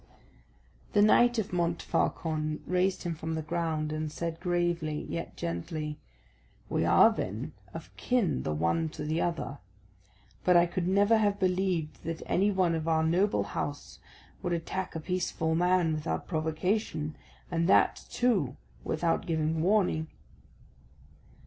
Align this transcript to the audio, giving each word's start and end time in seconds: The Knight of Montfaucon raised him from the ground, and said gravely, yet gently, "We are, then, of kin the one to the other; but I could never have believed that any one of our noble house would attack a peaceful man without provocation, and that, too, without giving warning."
The 0.93 1.03
Knight 1.03 1.37
of 1.37 1.53
Montfaucon 1.53 2.61
raised 2.65 3.03
him 3.03 3.13
from 3.13 3.35
the 3.35 3.43
ground, 3.43 3.91
and 3.91 4.11
said 4.11 4.39
gravely, 4.39 5.05
yet 5.07 5.37
gently, 5.37 5.99
"We 6.69 6.85
are, 6.85 7.11
then, 7.11 7.53
of 7.71 7.95
kin 7.97 8.41
the 8.41 8.51
one 8.55 8.89
to 8.97 9.03
the 9.05 9.21
other; 9.21 9.59
but 10.43 10.57
I 10.57 10.65
could 10.65 10.87
never 10.87 11.17
have 11.19 11.39
believed 11.39 12.01
that 12.03 12.23
any 12.25 12.49
one 12.49 12.73
of 12.73 12.87
our 12.87 13.03
noble 13.03 13.43
house 13.43 13.99
would 14.41 14.53
attack 14.53 14.95
a 14.95 14.99
peaceful 14.99 15.53
man 15.53 15.93
without 15.93 16.27
provocation, 16.27 17.15
and 17.51 17.67
that, 17.69 18.03
too, 18.09 18.57
without 18.83 19.27
giving 19.27 19.61
warning." 19.61 20.07